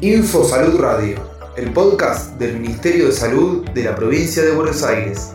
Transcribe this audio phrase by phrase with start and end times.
[0.00, 1.18] Info Salud Radio,
[1.56, 5.34] el podcast del Ministerio de Salud de la provincia de Buenos Aires.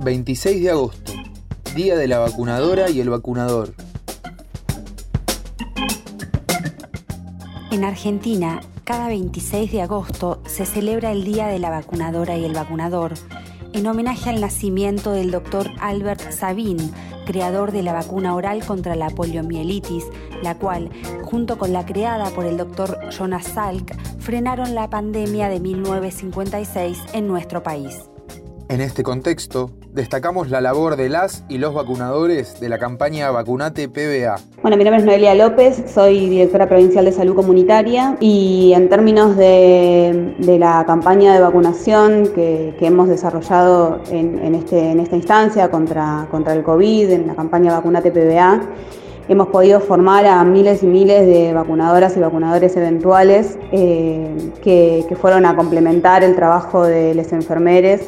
[0.00, 1.12] ...26 de agosto...
[1.74, 3.74] ...Día de la vacunadora y el vacunador...
[7.70, 12.54] En Argentina, cada 26 de agosto se celebra el Día de la Vacunadora y el
[12.54, 13.12] Vacunador,
[13.72, 16.78] en homenaje al nacimiento del doctor Albert Sabin,
[17.26, 20.04] creador de la vacuna oral contra la poliomielitis,
[20.42, 20.90] la cual,
[21.22, 27.28] junto con la creada por el doctor Jonas Salk, frenaron la pandemia de 1956 en
[27.28, 28.08] nuestro país.
[28.70, 33.88] En este contexto, destacamos la labor de las y los vacunadores de la campaña Vacunate
[33.88, 34.36] PBA.
[34.60, 39.38] Bueno, mi nombre es Noelia López, soy directora provincial de salud comunitaria y en términos
[39.38, 47.10] de, la campaña de vacunación que, hemos desarrollado en, este, esta instancia contra, el COVID,
[47.10, 48.60] en la campaña Vacunate PBA,
[49.30, 55.46] hemos podido formar a miles y miles de vacunadoras y vacunadores eventuales eh, que, fueron
[55.46, 58.02] a complementar el trabajo de los enfermeros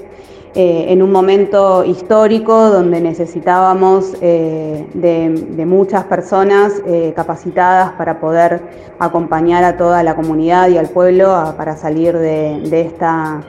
[0.56, 8.61] eh, en un momento histórico donde necesitábamos eh, de, muchas personas eh, capacitadas para poder
[8.98, 13.43] acompañar a toda la comunidad y al pueblo para salir de, esta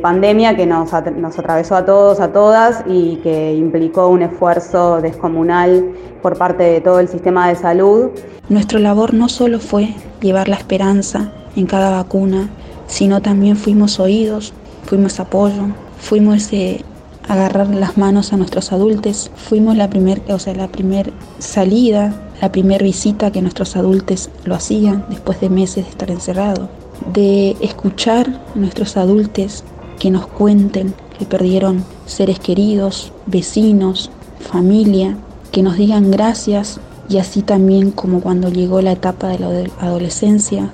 [0.00, 5.92] pandemia que nos, nos, atravesó a todos, a todas y que implicó un esfuerzo descomunal
[6.22, 8.10] por parte de todo el sistema de salud.
[8.48, 12.48] Nuestra labor no solo fue llevar la esperanza en cada vacuna,
[12.86, 14.54] sino también fuimos oídos,
[14.86, 15.64] fuimos apoyo,
[16.02, 21.12] fuimos a agarrar las manos a nuestros adultos, fuimos la primer, o sea, la primer
[21.38, 26.68] salida, la primera visita que nuestros adultos lo hacían después de meses de estar encerrados,
[27.14, 29.62] de escuchar a nuestros adultos
[29.98, 35.16] que nos cuenten que perdieron seres queridos, vecinos, familia,
[35.52, 40.70] que nos digan gracias y así también como cuando llegó la etapa de la adolescencia,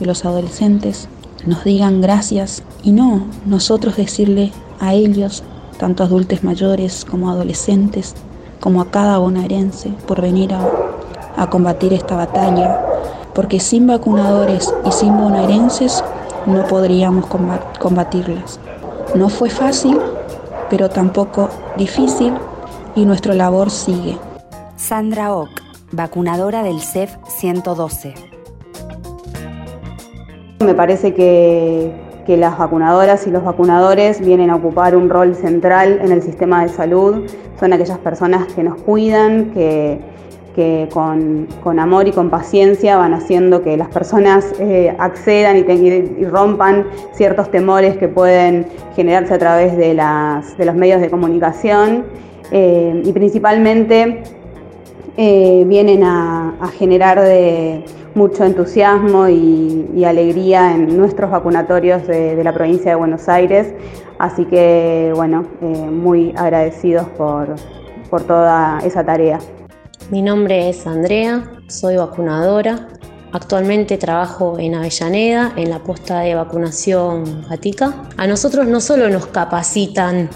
[0.00, 1.08] de los adolescentes,
[1.46, 2.62] nos digan gracias.
[2.82, 5.44] Y no nosotros decirle a ellos,
[5.78, 8.14] tanto adultos mayores como adolescentes,
[8.60, 12.84] como a cada bonaerense por venir a, combatir esta batalla,
[13.32, 16.04] porque sin vacunadores y sin bonaerenses
[16.46, 17.26] no podríamos
[17.78, 18.58] combatirlas.
[19.14, 19.98] No fue fácil,
[20.68, 22.34] pero tampoco difícil
[22.96, 24.18] y nuestra labor sigue.
[24.76, 25.50] Sandra Ock,
[25.92, 28.14] vacunadora del CEF 112.
[30.60, 36.00] Me parece que que las vacunadoras y los vacunadores vienen a ocupar un rol central
[36.02, 37.26] en el sistema de salud.
[37.58, 40.00] Son aquellas personas que nos cuidan, que,
[40.92, 47.50] con, amor y con paciencia van haciendo que las personas eh, accedan y, rompan ciertos
[47.50, 52.04] temores que pueden generarse a través de, los medios de comunicación.
[52.50, 54.22] Eh, y principalmente
[55.16, 57.84] eh, vienen a, generar de
[58.14, 63.72] mucho entusiasmo y, alegría en nuestros vacunatorios de, la provincia de Buenos Aires.
[64.18, 67.54] Así que, bueno, eh, muy agradecidos por,
[68.10, 69.38] por toda esa tarea.
[70.10, 72.88] Mi nombre es Andrea, soy vacunadora.
[73.32, 77.94] Actualmente trabajo en Avellaneda, en la posta de vacunación Gatica.
[78.16, 80.28] A nosotros no solo nos capacitan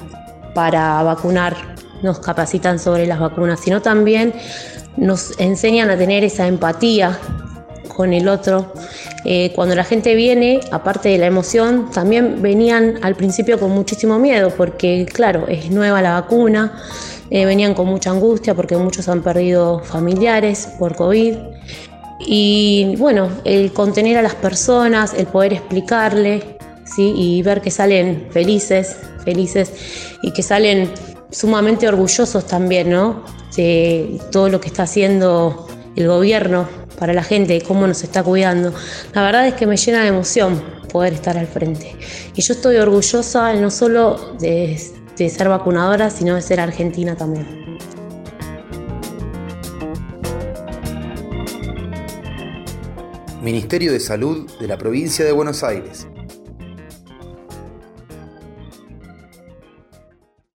[0.54, 4.34] para vacunar nos capacitan sobre las vacunas, sino también
[4.96, 7.18] nos enseñan a tener esa empatía
[7.96, 8.72] con el otro.
[9.24, 14.18] Eh, cuando la gente viene, aparte de la emoción, también venían al principio con muchísimo
[14.18, 16.78] miedo, porque claro, es nueva la vacuna,
[17.30, 21.36] eh, venían con mucha angustia porque muchos han perdido familiares por COVID.
[22.20, 27.14] Y bueno, el contener a las personas, el poder explicarle, ¿sí?
[27.16, 29.72] y ver que salen felices, felices
[30.22, 30.90] y que salen
[31.30, 33.24] sumamente orgullosos también, ¿no?
[33.56, 38.72] De todo lo que está haciendo el gobierno para la gente, cómo nos está cuidando.
[39.14, 41.94] La verdad es que me llena de emoción poder estar al frente.
[42.34, 44.80] Y yo estoy orgullosa no solo de,
[45.16, 47.66] de ser vacunadora, sino de ser argentina también.
[53.42, 56.08] Ministerio de Salud de la Provincia de Buenos Aires.